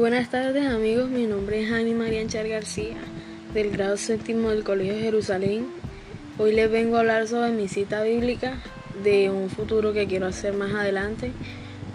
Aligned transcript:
buenas 0.00 0.30
tardes 0.30 0.66
amigos, 0.66 1.10
mi 1.10 1.26
nombre 1.26 1.62
es 1.62 1.70
Ani 1.70 1.92
María 1.92 2.22
Anchar 2.22 2.48
García, 2.48 2.96
del 3.52 3.70
grado 3.70 3.98
séptimo 3.98 4.48
del 4.48 4.64
Colegio 4.64 4.94
de 4.94 5.02
Jerusalén. 5.02 5.66
Hoy 6.38 6.54
les 6.54 6.70
vengo 6.70 6.96
a 6.96 7.00
hablar 7.00 7.28
sobre 7.28 7.50
mi 7.50 7.68
cita 7.68 8.02
bíblica 8.02 8.62
de 9.04 9.28
un 9.28 9.50
futuro 9.50 9.92
que 9.92 10.06
quiero 10.06 10.24
hacer 10.24 10.54
más 10.54 10.72
adelante, 10.72 11.32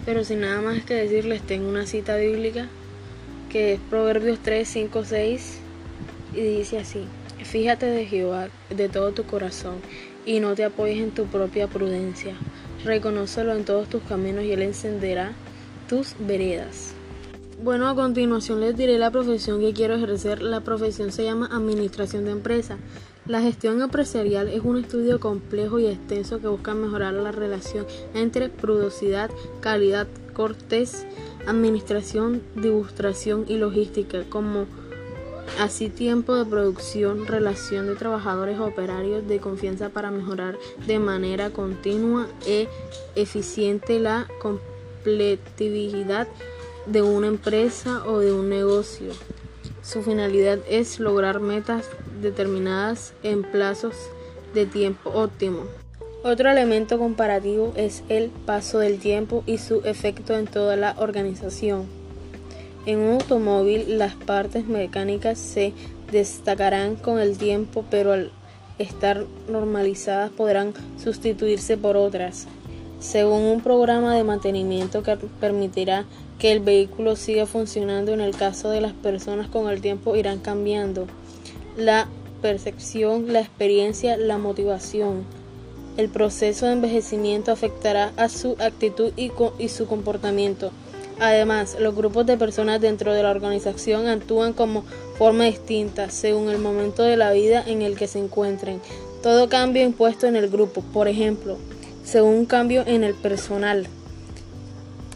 pero 0.04 0.22
sin 0.22 0.42
nada 0.42 0.62
más 0.62 0.84
que 0.84 0.94
decirles, 0.94 1.42
tengo 1.42 1.68
una 1.68 1.84
cita 1.84 2.16
bíblica 2.16 2.68
que 3.50 3.72
es 3.72 3.80
Proverbios 3.90 4.38
3, 4.38 4.68
5, 4.68 5.04
6 5.04 5.58
y 6.34 6.40
dice 6.42 6.78
así, 6.78 7.06
fíjate 7.42 7.86
de 7.86 8.06
Jehová 8.06 8.50
de 8.70 8.88
todo 8.88 9.10
tu 9.14 9.24
corazón 9.24 9.80
y 10.24 10.38
no 10.38 10.54
te 10.54 10.62
apoyes 10.62 10.98
en 10.98 11.10
tu 11.10 11.26
propia 11.26 11.66
prudencia, 11.66 12.36
reconócelo 12.84 13.52
en 13.56 13.64
todos 13.64 13.88
tus 13.88 14.04
caminos 14.04 14.44
y 14.44 14.52
él 14.52 14.62
encenderá 14.62 15.32
tus 15.88 16.14
veredas. 16.20 16.95
Bueno, 17.62 17.88
a 17.88 17.94
continuación 17.94 18.60
les 18.60 18.76
diré 18.76 18.98
la 18.98 19.10
profesión 19.10 19.60
que 19.60 19.72
quiero 19.72 19.94
ejercer. 19.94 20.42
La 20.42 20.60
profesión 20.60 21.10
se 21.10 21.24
llama 21.24 21.48
Administración 21.50 22.26
de 22.26 22.32
Empresa. 22.32 22.76
La 23.26 23.40
gestión 23.40 23.80
empresarial 23.80 24.48
es 24.48 24.60
un 24.62 24.76
estudio 24.76 25.18
complejo 25.20 25.78
y 25.78 25.86
extenso 25.86 26.38
que 26.38 26.48
busca 26.48 26.74
mejorar 26.74 27.14
la 27.14 27.32
relación 27.32 27.86
entre 28.12 28.50
prudosidad, 28.50 29.30
calidad, 29.60 30.06
cortés, 30.34 31.06
administración, 31.46 32.42
degustación 32.56 33.46
y 33.48 33.56
logística, 33.56 34.24
como 34.28 34.66
así 35.58 35.88
tiempo 35.88 36.36
de 36.36 36.44
producción, 36.44 37.26
relación 37.26 37.86
de 37.86 37.96
trabajadores 37.96 38.60
operarios 38.60 39.26
de 39.26 39.40
confianza 39.40 39.88
para 39.88 40.10
mejorar 40.10 40.58
de 40.86 40.98
manera 40.98 41.48
continua 41.48 42.28
e 42.46 42.68
eficiente 43.14 43.98
la 43.98 44.28
competitividad 44.42 46.28
de 46.86 47.02
una 47.02 47.26
empresa 47.26 48.02
o 48.06 48.20
de 48.20 48.32
un 48.32 48.48
negocio. 48.48 49.12
Su 49.82 50.02
finalidad 50.02 50.58
es 50.68 50.98
lograr 50.98 51.40
metas 51.40 51.88
determinadas 52.20 53.12
en 53.22 53.42
plazos 53.42 53.94
de 54.54 54.66
tiempo 54.66 55.10
óptimo. 55.10 55.64
Otro 56.24 56.50
elemento 56.50 56.98
comparativo 56.98 57.72
es 57.76 58.02
el 58.08 58.30
paso 58.30 58.80
del 58.80 58.98
tiempo 58.98 59.44
y 59.46 59.58
su 59.58 59.82
efecto 59.84 60.34
en 60.34 60.46
toda 60.46 60.76
la 60.76 60.96
organización. 60.98 61.86
En 62.84 62.98
un 62.98 63.14
automóvil 63.14 63.98
las 63.98 64.14
partes 64.14 64.66
mecánicas 64.66 65.38
se 65.38 65.72
destacarán 66.10 66.96
con 66.96 67.20
el 67.20 67.36
tiempo, 67.36 67.84
pero 67.90 68.12
al 68.12 68.32
estar 68.78 69.24
normalizadas 69.48 70.30
podrán 70.30 70.72
sustituirse 71.02 71.76
por 71.76 71.96
otras, 71.96 72.46
según 72.98 73.42
un 73.42 73.60
programa 73.60 74.14
de 74.14 74.24
mantenimiento 74.24 75.02
que 75.02 75.16
permitirá 75.16 76.06
que 76.38 76.52
el 76.52 76.60
vehículo 76.60 77.16
siga 77.16 77.46
funcionando 77.46 78.12
en 78.12 78.20
el 78.20 78.36
caso 78.36 78.70
de 78.70 78.80
las 78.80 78.92
personas 78.92 79.48
con 79.48 79.68
el 79.68 79.80
tiempo 79.80 80.16
irán 80.16 80.38
cambiando. 80.38 81.06
La 81.76 82.08
percepción, 82.42 83.32
la 83.32 83.40
experiencia, 83.40 84.16
la 84.16 84.38
motivación. 84.38 85.24
El 85.96 86.10
proceso 86.10 86.66
de 86.66 86.72
envejecimiento 86.72 87.52
afectará 87.52 88.12
a 88.16 88.28
su 88.28 88.56
actitud 88.58 89.12
y, 89.16 89.68
su 89.68 89.86
comportamiento. 89.86 90.70
Además, 91.18 91.78
los 91.80 91.94
grupos 91.94 92.26
de 92.26 92.36
personas 92.36 92.82
dentro 92.82 93.14
de 93.14 93.22
la 93.22 93.30
organización 93.30 94.06
actúan 94.06 94.52
como 94.52 94.84
forma 95.16 95.44
distinta 95.44 96.10
según 96.10 96.50
el 96.50 96.58
momento 96.58 97.02
de 97.02 97.16
la 97.16 97.32
vida 97.32 97.64
en 97.66 97.80
el 97.80 97.96
que 97.96 98.08
se 98.08 98.18
encuentren. 98.18 98.82
Todo 99.22 99.48
cambio 99.48 99.82
impuesto 99.82 100.26
en 100.26 100.36
el 100.36 100.50
grupo, 100.50 100.82
por 100.92 101.08
ejemplo, 101.08 101.56
según 102.06 102.46
cambio 102.46 102.84
en 102.86 103.02
el 103.02 103.14
personal, 103.14 103.88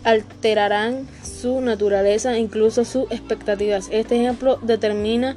alterarán 0.02 1.06
su 1.22 1.60
naturaleza 1.60 2.36
incluso 2.36 2.84
sus 2.84 3.04
expectativas. 3.12 3.88
Este 3.92 4.20
ejemplo 4.20 4.58
determina 4.60 5.36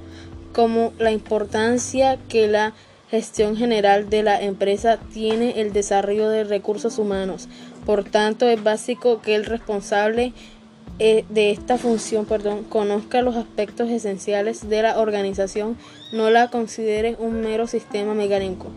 como 0.52 0.94
la 0.98 1.12
importancia 1.12 2.18
que 2.28 2.48
la 2.48 2.74
gestión 3.12 3.56
general 3.56 4.10
de 4.10 4.24
la 4.24 4.42
empresa 4.42 4.98
tiene 5.14 5.62
el 5.62 5.74
desarrollo 5.74 6.28
de 6.30 6.44
recursos 6.44 6.98
humanos. 6.98 7.48
Por 7.86 8.04
tanto, 8.04 8.48
es 8.48 8.64
básico 8.64 9.22
que 9.22 9.36
el 9.36 9.46
responsable 9.46 10.34
eh, 10.98 11.24
de 11.30 11.52
esta 11.52 11.78
función 11.78 12.26
perdón, 12.26 12.64
conozca 12.64 13.22
los 13.22 13.36
aspectos 13.36 13.92
esenciales 13.92 14.70
de 14.70 14.82
la 14.82 15.00
organización, 15.00 15.78
no 16.14 16.32
la 16.32 16.50
considere 16.50 17.16
un 17.20 17.42
mero 17.42 17.68
sistema 17.68 18.16
mecánico. 18.16 18.72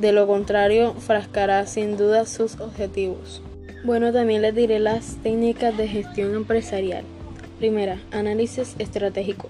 De 0.00 0.12
lo 0.12 0.26
contrario, 0.26 0.92
frascará 0.94 1.66
sin 1.66 1.96
duda 1.96 2.26
sus 2.26 2.60
objetivos. 2.60 3.42
Bueno, 3.82 4.12
también 4.12 4.42
les 4.42 4.54
diré 4.54 4.78
las 4.78 5.16
técnicas 5.22 5.74
de 5.76 5.88
gestión 5.88 6.34
empresarial. 6.34 7.02
Primera, 7.58 7.98
análisis 8.10 8.74
estratégico. 8.78 9.48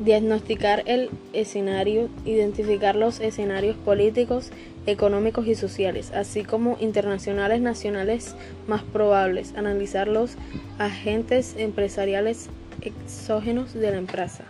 Diagnosticar 0.00 0.82
el 0.86 1.08
escenario, 1.32 2.08
identificar 2.24 2.96
los 2.96 3.20
escenarios 3.20 3.76
políticos, 3.76 4.50
económicos 4.86 5.46
y 5.46 5.54
sociales, 5.54 6.10
así 6.12 6.42
como 6.42 6.76
internacionales, 6.80 7.60
nacionales 7.60 8.34
más 8.66 8.82
probables. 8.82 9.54
Analizar 9.54 10.08
los 10.08 10.32
agentes 10.78 11.54
empresariales 11.56 12.48
exógenos 12.80 13.72
de 13.72 13.92
la 13.92 13.98
empresa. 13.98 14.44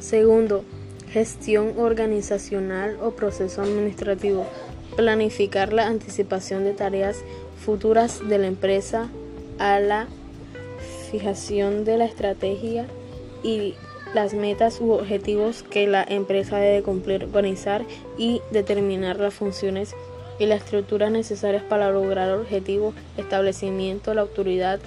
Segundo, 0.00 0.64
gestión 1.14 1.74
organizacional 1.78 2.98
o 3.00 3.12
proceso 3.12 3.62
administrativo. 3.62 4.46
Planificar 4.96 5.72
la 5.72 5.86
anticipación 5.86 6.64
de 6.64 6.72
tareas 6.72 7.18
futuras 7.64 8.28
de 8.28 8.38
la 8.38 8.48
empresa 8.48 9.08
a 9.60 9.78
la 9.78 10.08
fijación 11.12 11.84
de 11.84 11.98
la 11.98 12.04
estrategia 12.04 12.88
y 13.44 13.74
las 14.12 14.34
metas 14.34 14.80
u 14.80 14.90
objetivos 14.90 15.62
que 15.62 15.86
la 15.86 16.02
empresa 16.02 16.58
debe 16.58 16.82
cumplir, 16.82 17.24
organizar 17.24 17.84
y 18.18 18.42
determinar 18.50 19.20
las 19.20 19.34
funciones 19.34 19.94
y 20.40 20.46
las 20.46 20.64
estructuras 20.64 21.12
necesarias 21.12 21.62
para 21.62 21.92
lograr 21.92 22.28
el 22.28 22.40
objetivo, 22.40 22.92
establecimiento, 23.16 24.14
la 24.14 24.22
autoridad 24.22 24.80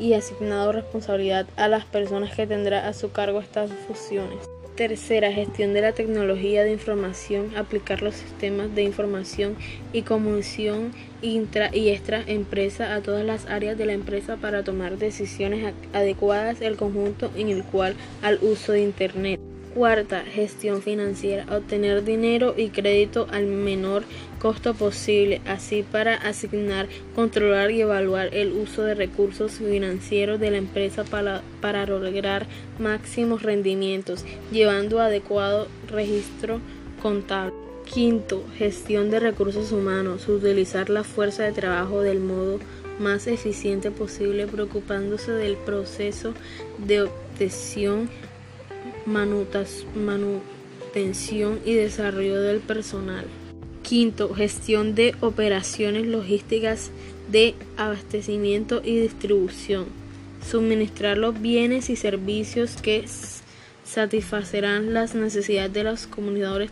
y 0.00 0.14
asignado 0.14 0.72
responsabilidad 0.72 1.46
a 1.56 1.68
las 1.68 1.84
personas 1.84 2.34
que 2.34 2.48
tendrá 2.48 2.88
a 2.88 2.92
su 2.94 3.12
cargo 3.12 3.38
estas 3.38 3.70
funciones. 3.86 4.57
Tercera, 4.78 5.32
gestión 5.32 5.74
de 5.74 5.80
la 5.80 5.90
tecnología 5.90 6.62
de 6.62 6.70
información, 6.70 7.50
aplicar 7.56 8.00
los 8.00 8.14
sistemas 8.14 8.72
de 8.76 8.84
información 8.84 9.56
y 9.92 10.02
comunicación 10.02 10.92
intra 11.20 11.74
y 11.74 11.88
extra 11.88 12.22
empresa 12.24 12.94
a 12.94 13.00
todas 13.00 13.26
las 13.26 13.46
áreas 13.46 13.76
de 13.76 13.86
la 13.86 13.94
empresa 13.94 14.36
para 14.36 14.62
tomar 14.62 14.96
decisiones 14.96 15.74
adecuadas 15.92 16.60
el 16.60 16.76
conjunto 16.76 17.32
en 17.34 17.48
el 17.48 17.64
cual 17.64 17.96
al 18.22 18.38
uso 18.40 18.70
de 18.70 18.82
Internet. 18.82 19.47
Cuarta, 19.78 20.24
gestión 20.24 20.82
financiera. 20.82 21.46
Obtener 21.56 22.02
dinero 22.02 22.52
y 22.56 22.70
crédito 22.70 23.28
al 23.30 23.46
menor 23.46 24.02
costo 24.40 24.74
posible, 24.74 25.40
así 25.46 25.84
para 25.84 26.16
asignar, 26.16 26.88
controlar 27.14 27.70
y 27.70 27.82
evaluar 27.82 28.34
el 28.34 28.54
uso 28.54 28.82
de 28.82 28.96
recursos 28.96 29.52
financieros 29.52 30.40
de 30.40 30.50
la 30.50 30.56
empresa 30.56 31.04
para, 31.04 31.42
para 31.60 31.86
lograr 31.86 32.48
máximos 32.80 33.44
rendimientos, 33.44 34.24
llevando 34.50 34.98
adecuado 34.98 35.68
registro 35.88 36.60
contable. 37.00 37.54
Quinto, 37.84 38.42
gestión 38.56 39.12
de 39.12 39.20
recursos 39.20 39.70
humanos. 39.70 40.26
Utilizar 40.26 40.90
la 40.90 41.04
fuerza 41.04 41.44
de 41.44 41.52
trabajo 41.52 42.02
del 42.02 42.18
modo 42.18 42.58
más 42.98 43.28
eficiente 43.28 43.92
posible, 43.92 44.48
preocupándose 44.48 45.30
del 45.30 45.56
proceso 45.56 46.34
de 46.78 47.02
obtención 47.02 48.10
manutención 49.08 51.58
y 51.64 51.74
desarrollo 51.74 52.40
del 52.40 52.60
personal. 52.60 53.24
Quinto, 53.82 54.34
gestión 54.34 54.94
de 54.94 55.14
operaciones 55.20 56.06
logísticas 56.06 56.90
de 57.30 57.54
abastecimiento 57.76 58.80
y 58.84 59.00
distribución. 59.00 59.86
Suministrar 60.48 61.18
los 61.18 61.40
bienes 61.40 61.90
y 61.90 61.96
servicios 61.96 62.76
que 62.80 63.04
satisfacerán 63.84 64.94
las 64.94 65.14
necesidades 65.14 65.72
de 65.72 65.84
los 65.84 66.06
comunicadores 66.06 66.70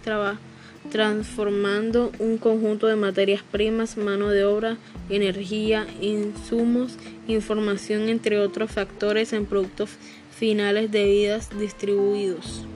transformando 0.91 2.13
un 2.19 2.39
conjunto 2.39 2.87
de 2.87 2.97
materias 2.97 3.43
primas, 3.43 3.97
mano 3.97 4.29
de 4.29 4.45
obra, 4.45 4.77
energía, 5.11 5.87
insumos, 6.01 6.97
información, 7.27 8.09
entre 8.09 8.39
otros 8.39 8.71
factores 8.71 9.33
en 9.33 9.47
productos 9.47 9.91
finales 10.39 10.93
de 10.93 11.05
vidas 11.05 11.49
distribuidos. 11.59 12.67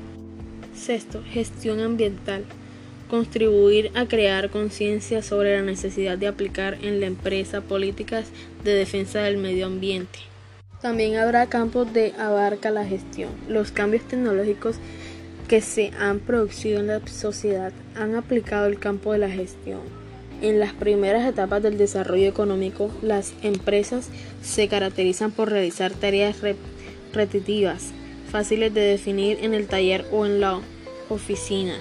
Sexto, 0.74 1.22
gestión 1.30 1.80
ambiental. 1.80 2.44
Contribuir 3.10 3.90
a 3.94 4.06
crear 4.06 4.48
conciencia 4.48 5.22
sobre 5.22 5.56
la 5.56 5.62
necesidad 5.62 6.16
de 6.16 6.28
aplicar 6.28 6.78
en 6.80 7.00
la 7.00 7.06
empresa 7.06 7.60
políticas 7.60 8.28
de 8.64 8.72
defensa 8.72 9.20
del 9.20 9.36
medio 9.36 9.66
ambiente. 9.66 10.20
También 10.80 11.16
habrá 11.16 11.48
campos 11.48 11.92
de 11.92 12.14
abarca 12.18 12.70
la 12.70 12.86
gestión. 12.86 13.30
Los 13.46 13.72
cambios 13.72 14.04
tecnológicos 14.04 14.76
que 15.46 15.60
se 15.60 15.90
han 15.98 16.20
producido 16.20 16.80
en 16.80 16.86
la 16.86 17.06
sociedad 17.06 17.72
han 17.94 18.14
aplicado 18.14 18.66
el 18.68 18.78
campo 18.78 19.12
de 19.12 19.18
la 19.18 19.28
gestión. 19.28 19.80
En 20.40 20.60
las 20.60 20.72
primeras 20.72 21.28
etapas 21.28 21.62
del 21.62 21.76
desarrollo 21.76 22.26
económico, 22.26 22.90
las 23.02 23.34
empresas 23.42 24.08
se 24.42 24.68
caracterizan 24.68 25.32
por 25.32 25.50
realizar 25.50 25.92
tareas 25.92 26.40
repetitivas 26.40 26.79
repetitivas, 27.12 27.90
fáciles 28.30 28.72
de 28.72 28.82
definir 28.82 29.38
en 29.42 29.54
el 29.54 29.66
taller 29.66 30.06
o 30.12 30.26
en 30.26 30.40
la 30.40 30.60
oficina. 31.08 31.76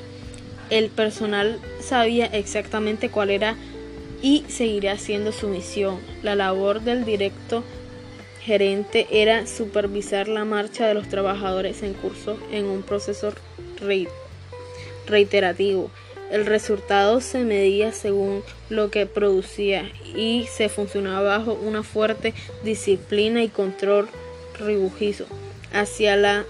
El 0.70 0.90
personal 0.90 1.60
sabía 1.82 2.26
exactamente 2.26 3.10
cuál 3.10 3.30
era 3.30 3.56
y 4.22 4.44
seguiría 4.48 4.98
siendo 4.98 5.32
su 5.32 5.48
misión. 5.48 6.00
La 6.24 6.36
labor 6.36 6.82
del 6.82 7.06
directo 7.06 7.64
gerente 8.42 9.08
era 9.12 9.48
supervisar 9.48 10.28
la 10.28 10.46
marcha 10.46 10.88
de 10.88 10.94
los 10.94 11.08
trabajadores 11.10 11.84
en 11.84 11.94
curso 11.94 12.38
en 12.52 12.66
un 12.66 12.84
proceso 12.84 13.34
reiterativo. 15.08 15.92
El 16.32 16.46
resultado 16.46 17.22
se 17.22 17.44
medía 17.44 17.92
según 17.92 18.44
lo 18.70 18.92
que 18.92 19.08
producía 19.08 19.92
y 20.16 20.46
se 20.52 20.70
funcionaba 20.70 21.38
bajo 21.40 21.54
una 21.54 21.82
fuerte 21.82 22.36
disciplina 22.64 23.42
y 23.44 23.50
control 23.50 24.10
riguroso 24.60 25.26
hacia 25.74 26.16
la 26.16 26.46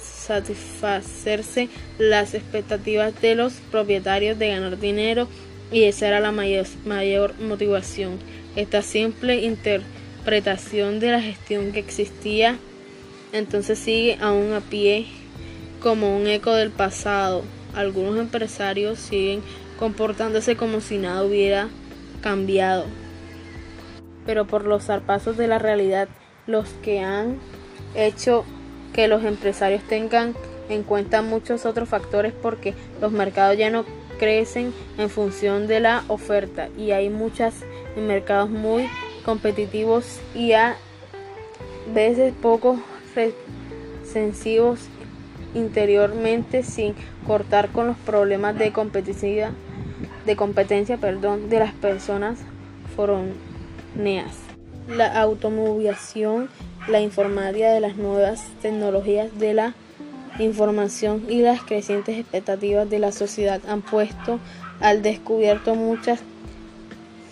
satisfacerse 0.00 1.68
las 1.98 2.34
expectativas 2.34 3.20
de 3.20 3.34
los 3.34 3.54
propietarios 3.70 4.38
de 4.38 4.48
ganar 4.48 4.78
dinero 4.78 5.28
y 5.72 5.84
esa 5.84 6.08
era 6.08 6.20
la 6.20 6.32
mayor, 6.32 6.66
mayor 6.84 7.38
motivación. 7.40 8.18
Esta 8.54 8.82
simple 8.82 9.42
interpretación 9.42 11.00
de 11.00 11.10
la 11.10 11.20
gestión 11.20 11.72
que 11.72 11.80
existía 11.80 12.58
entonces 13.32 13.78
sigue 13.78 14.18
aún 14.20 14.52
a 14.52 14.60
pie 14.60 15.06
como 15.82 16.16
un 16.16 16.26
eco 16.26 16.54
del 16.54 16.70
pasado. 16.70 17.42
Algunos 17.74 18.18
empresarios 18.18 18.98
siguen 18.98 19.42
comportándose 19.78 20.56
como 20.56 20.80
si 20.80 20.98
nada 20.98 21.22
hubiera 21.24 21.68
cambiado. 22.22 22.86
Pero 24.24 24.46
por 24.46 24.64
los 24.64 24.84
zarpazos 24.84 25.36
de 25.36 25.48
la 25.48 25.58
realidad, 25.58 26.08
los 26.46 26.68
que 26.82 27.00
han 27.00 27.38
hecho 27.94 28.44
que 28.92 29.08
los 29.08 29.24
empresarios 29.24 29.82
tengan 29.82 30.34
en 30.68 30.82
cuenta 30.82 31.22
muchos 31.22 31.66
otros 31.66 31.88
factores 31.88 32.32
porque 32.32 32.74
los 33.00 33.12
mercados 33.12 33.56
ya 33.56 33.70
no 33.70 33.84
crecen 34.18 34.72
en 34.98 35.10
función 35.10 35.66
de 35.66 35.80
la 35.80 36.04
oferta 36.08 36.68
y 36.76 36.92
hay 36.92 37.10
muchos 37.10 37.54
mercados 37.96 38.50
muy 38.50 38.88
competitivos 39.24 40.20
y 40.34 40.52
a 40.52 40.76
veces 41.92 42.32
poco 42.40 42.80
sensivos 44.04 44.80
interiormente 45.54 46.62
sin 46.62 46.94
cortar 47.26 47.68
con 47.70 47.86
los 47.86 47.96
problemas 47.98 48.58
de 48.58 48.72
competencia 48.72 49.52
de 50.24 50.36
competencia 50.36 50.96
perdón, 50.96 51.48
de 51.48 51.60
las 51.60 51.72
personas 51.72 52.38
foroneas. 52.96 54.45
La 54.88 55.20
automovilación, 55.20 56.48
la 56.88 57.00
informática 57.00 57.72
de 57.72 57.80
las 57.80 57.96
nuevas 57.96 58.44
tecnologías 58.62 59.36
de 59.38 59.54
la 59.54 59.74
información 60.38 61.26
y 61.28 61.40
las 61.40 61.62
crecientes 61.62 62.18
expectativas 62.18 62.88
de 62.88 62.98
la 62.98 63.10
sociedad 63.10 63.60
han 63.68 63.82
puesto 63.82 64.38
al 64.80 65.02
descubierto 65.02 65.74
muchas 65.74 66.20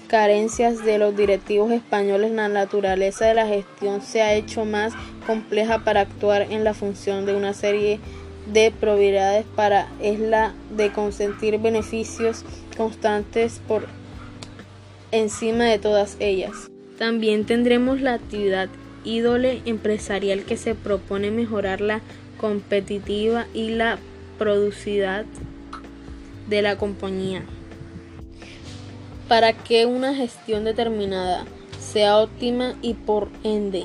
carencias 0.09 0.85
de 0.85 0.99
los 0.99 1.17
directivos 1.17 1.71
españoles. 1.71 2.33
La 2.33 2.49
naturaleza 2.49 3.27
de 3.27 3.35
la 3.35 3.47
gestión 3.47 4.03
se 4.03 4.23
ha 4.23 4.35
hecho 4.35 4.65
más 4.65 4.93
compleja 5.27 5.85
para 5.85 6.01
actuar 6.01 6.43
en 6.43 6.65
la 6.65 6.75
función 6.75 7.27
de 7.27 7.35
una 7.35 7.55
serie 7.55 8.01
de 8.53 8.71
probabilidades 8.71 9.45
para 9.57 9.89
es 10.01 10.19
la 10.19 10.55
de 10.77 10.93
consentir 10.93 11.59
beneficios 11.59 12.45
constantes 12.77 13.61
por 13.67 13.87
encima 15.13 15.65
de 15.65 15.79
todas 15.79 16.17
ellas. 16.21 16.74
También 16.99 17.45
tendremos 17.45 18.01
la 18.01 18.15
actividad 18.15 18.69
ídole 19.05 19.63
empresarial 19.67 20.45
que 20.45 20.57
se 20.57 20.75
propone 20.75 21.31
mejorar 21.31 21.81
la 21.81 22.01
competitiva 22.39 23.47
y 23.53 23.71
la 23.71 23.99
producidad 24.39 25.25
de 26.49 26.63
la 26.63 26.77
compañía. 26.77 27.43
Para 29.29 29.53
que 29.53 29.87
una 29.87 30.15
gestión 30.15 30.65
determinada 30.65 31.45
sea 31.81 32.19
óptima 32.19 32.75
y 32.83 32.95
por 32.95 33.29
ende 33.43 33.85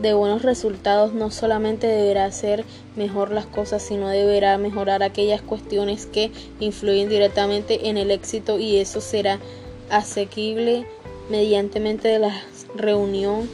de 0.00 0.12
buenos 0.12 0.42
resultados, 0.42 1.14
no 1.14 1.30
solamente 1.30 1.86
deberá 1.86 2.26
hacer 2.26 2.64
mejor 2.96 3.30
las 3.30 3.46
cosas, 3.46 3.82
sino 3.82 4.08
deberá 4.08 4.58
mejorar 4.58 5.02
aquellas 5.02 5.40
cuestiones 5.40 6.06
que 6.06 6.30
influyen 6.60 7.08
directamente 7.08 7.88
en 7.88 7.96
el 7.96 8.10
éxito 8.10 8.58
y 8.58 8.76
eso 8.76 9.00
será 9.00 9.38
asequible 9.90 10.86
mediante 11.28 11.80
de 11.80 12.18
la 12.18 12.42
reunión 12.74 13.48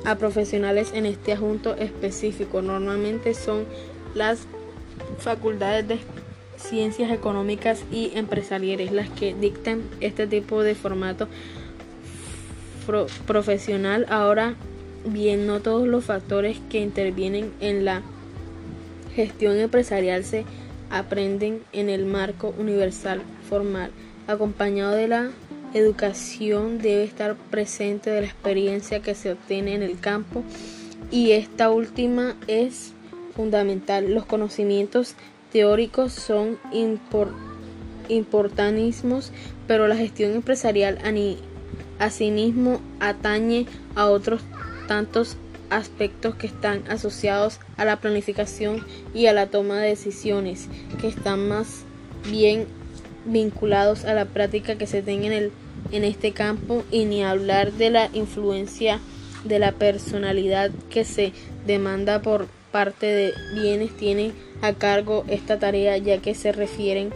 a 0.04 0.16
profesionales 0.16 0.92
en 0.94 1.06
este 1.06 1.32
asunto 1.32 1.76
específico. 1.76 2.62
Normalmente 2.62 3.34
son 3.34 3.66
las 4.14 4.46
facultades 5.18 5.86
de 5.86 5.94
ciencias 6.62 7.10
económicas 7.10 7.84
y 7.92 8.12
empresariales 8.14 8.92
las 8.92 9.08
que 9.10 9.34
dictan 9.34 9.82
este 10.00 10.26
tipo 10.26 10.62
de 10.62 10.74
formato 10.74 11.28
profesional. 13.26 14.06
Ahora 14.08 14.54
bien, 15.04 15.46
no 15.46 15.60
todos 15.60 15.86
los 15.86 16.04
factores 16.04 16.58
que 16.70 16.80
intervienen 16.80 17.52
en 17.60 17.84
la 17.84 18.02
gestión 19.14 19.58
empresarial 19.58 20.24
se 20.24 20.44
aprenden 20.90 21.62
en 21.72 21.88
el 21.88 22.06
marco 22.06 22.54
universal 22.58 23.22
formal. 23.48 23.90
Acompañado 24.26 24.92
de 24.92 25.08
la 25.08 25.30
educación 25.74 26.78
debe 26.78 27.04
estar 27.04 27.34
presente 27.34 28.10
de 28.10 28.20
la 28.20 28.26
experiencia 28.26 29.00
que 29.00 29.14
se 29.14 29.32
obtiene 29.32 29.74
en 29.74 29.82
el 29.82 29.98
campo 29.98 30.44
y 31.10 31.32
esta 31.32 31.70
última 31.70 32.36
es 32.46 32.92
fundamental. 33.34 34.12
Los 34.12 34.26
conocimientos 34.26 35.14
teóricos 35.52 36.12
son 36.12 36.58
importantísimos, 38.08 39.32
pero 39.66 39.86
la 39.86 39.96
gestión 39.96 40.32
empresarial 40.32 40.98
asimismo 41.98 42.80
atañe 43.00 43.66
a 43.94 44.06
otros 44.06 44.40
tantos 44.88 45.36
aspectos 45.70 46.34
que 46.34 46.46
están 46.46 46.82
asociados 46.88 47.60
a 47.76 47.84
la 47.84 48.00
planificación 48.00 48.84
y 49.14 49.26
a 49.26 49.32
la 49.32 49.46
toma 49.46 49.78
de 49.78 49.88
decisiones, 49.88 50.68
que 51.00 51.08
están 51.08 51.48
más 51.48 51.84
bien 52.30 52.66
vinculados 53.24 54.04
a 54.04 54.14
la 54.14 54.24
práctica 54.24 54.76
que 54.76 54.86
se 54.86 55.02
tenga 55.02 55.26
en, 55.26 55.32
el, 55.32 55.52
en 55.92 56.04
este 56.04 56.32
campo 56.32 56.84
y 56.90 57.04
ni 57.04 57.22
hablar 57.22 57.72
de 57.72 57.90
la 57.90 58.10
influencia 58.12 59.00
de 59.44 59.58
la 59.58 59.72
personalidad 59.72 60.70
que 60.90 61.04
se 61.04 61.32
demanda 61.66 62.22
por 62.22 62.46
parte 62.72 63.06
de 63.06 63.34
bienes 63.54 63.96
tiene 63.96 64.32
a 64.62 64.72
cargo 64.72 65.24
esta 65.28 65.58
tarea 65.58 65.96
ya 65.98 66.18
que 66.18 66.34
se 66.34 66.50
refieren 66.52 67.10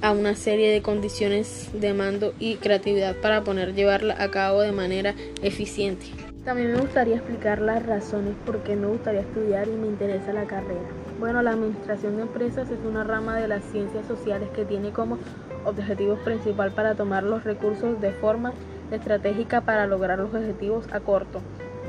a 0.00 0.12
una 0.12 0.34
serie 0.34 0.70
de 0.70 0.82
condiciones 0.82 1.70
de 1.72 1.94
mando 1.94 2.34
y 2.38 2.56
creatividad 2.56 3.16
para 3.16 3.42
poder 3.42 3.74
llevarla 3.74 4.16
a 4.22 4.30
cabo 4.30 4.60
de 4.60 4.72
manera 4.72 5.14
eficiente. 5.42 6.06
También 6.44 6.72
me 6.72 6.80
gustaría 6.80 7.16
explicar 7.16 7.60
las 7.60 7.84
razones 7.86 8.34
por 8.44 8.62
qué 8.62 8.76
me 8.76 8.86
gustaría 8.86 9.22
estudiar 9.22 9.66
y 9.66 9.70
me 9.70 9.86
interesa 9.86 10.34
la 10.34 10.44
carrera. 10.44 10.82
Bueno, 11.18 11.40
la 11.42 11.52
administración 11.52 12.16
de 12.16 12.22
empresas 12.22 12.70
es 12.70 12.78
una 12.86 13.02
rama 13.02 13.38
de 13.38 13.48
las 13.48 13.64
ciencias 13.64 14.06
sociales 14.06 14.50
que 14.54 14.66
tiene 14.66 14.90
como 14.90 15.18
objetivo 15.64 16.16
principal 16.16 16.70
para 16.72 16.94
tomar 16.94 17.22
los 17.22 17.44
recursos 17.44 17.98
de 18.02 18.12
forma 18.12 18.52
estratégica 18.92 19.62
para 19.62 19.86
lograr 19.86 20.18
los 20.18 20.34
objetivos 20.34 20.84
a 20.92 21.00
corto, 21.00 21.40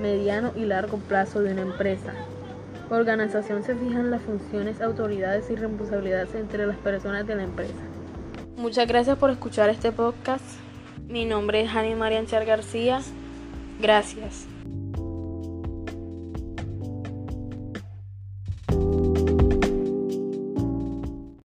mediano 0.02 0.54
y 0.56 0.64
largo 0.64 1.00
plazo 1.00 1.42
de 1.42 1.52
una 1.52 1.64
empresa 1.64 2.14
organización 2.89 3.63
se 3.63 3.75
fijan 3.75 4.12
las 4.12 4.22
funciones, 4.22 4.82
autoridades 4.82 5.50
y 5.50 5.56
responsabilidades 5.56 6.36
entre 6.36 6.68
las 6.68 6.77
personas 6.77 7.25
de 7.27 7.36
la 7.36 7.44
empresa. 7.44 7.74
Muchas 8.58 8.88
gracias 8.88 9.18
por 9.18 9.30
escuchar 9.30 9.70
este 9.70 9.92
podcast. 9.92 10.46
Mi 11.08 11.25
nombre 11.25 11.62
es 11.62 11.70
Jani 11.70 11.96
Marianchar 11.96 12.46
García. 12.46 13.01
Gracias. 13.80 14.48